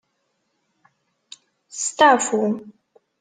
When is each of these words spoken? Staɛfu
Staɛfu 1.83 2.39